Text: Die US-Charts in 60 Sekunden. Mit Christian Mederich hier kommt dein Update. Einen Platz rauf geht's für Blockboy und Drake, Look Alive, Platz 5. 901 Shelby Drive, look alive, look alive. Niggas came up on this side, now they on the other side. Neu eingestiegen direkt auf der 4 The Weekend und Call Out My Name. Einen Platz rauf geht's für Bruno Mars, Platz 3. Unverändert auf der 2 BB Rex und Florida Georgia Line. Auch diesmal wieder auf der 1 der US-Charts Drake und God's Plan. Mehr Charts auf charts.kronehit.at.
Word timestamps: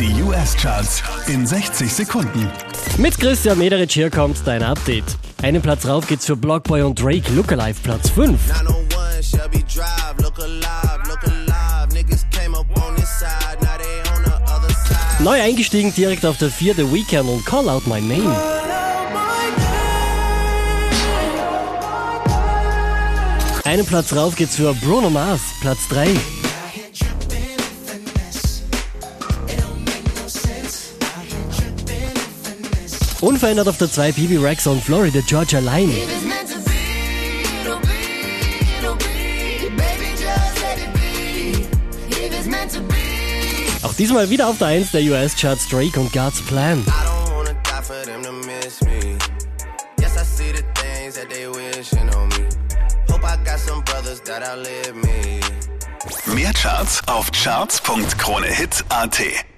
Die 0.00 0.22
US-Charts 0.24 1.04
in 1.28 1.46
60 1.46 1.92
Sekunden. 1.92 2.50
Mit 2.98 3.16
Christian 3.16 3.56
Mederich 3.58 3.92
hier 3.92 4.10
kommt 4.10 4.44
dein 4.44 4.62
Update. 4.64 5.04
Einen 5.40 5.62
Platz 5.62 5.86
rauf 5.86 6.08
geht's 6.08 6.26
für 6.26 6.34
Blockboy 6.34 6.82
und 6.82 7.00
Drake, 7.00 7.30
Look 7.32 7.52
Alive, 7.52 7.78
Platz 7.80 8.10
5. 8.10 8.36
901 8.48 9.24
Shelby 9.24 9.64
Drive, 9.72 10.14
look 10.20 10.36
alive, 10.40 11.00
look 11.08 11.22
alive. 11.24 11.92
Niggas 11.92 12.24
came 12.32 12.56
up 12.58 12.66
on 12.76 12.96
this 12.96 13.08
side, 13.08 13.56
now 13.62 13.78
they 13.78 14.00
on 14.10 14.24
the 14.24 14.52
other 14.52 14.68
side. 14.70 15.22
Neu 15.22 15.40
eingestiegen 15.40 15.94
direkt 15.94 16.26
auf 16.26 16.38
der 16.38 16.50
4 16.50 16.74
The 16.74 16.92
Weekend 16.92 17.28
und 17.28 17.46
Call 17.46 17.68
Out 17.68 17.86
My 17.86 18.00
Name. 18.00 18.34
Einen 23.64 23.86
Platz 23.86 24.12
rauf 24.12 24.34
geht's 24.34 24.56
für 24.56 24.74
Bruno 24.74 25.08
Mars, 25.08 25.40
Platz 25.60 25.86
3. 25.88 26.08
Unverändert 33.24 33.68
auf 33.68 33.78
der 33.78 33.90
2 33.90 34.12
BB 34.12 34.36
Rex 34.36 34.66
und 34.66 34.84
Florida 34.84 35.20
Georgia 35.26 35.58
Line. 35.58 35.94
Auch 43.82 43.94
diesmal 43.94 44.28
wieder 44.28 44.46
auf 44.46 44.58
der 44.58 44.66
1 44.66 44.90
der 44.90 45.04
US-Charts 45.04 45.68
Drake 45.68 45.98
und 45.98 46.12
God's 46.12 46.42
Plan. 46.42 46.84
Mehr 56.26 56.52
Charts 56.52 57.00
auf 57.06 57.32
charts.kronehit.at. 57.32 59.53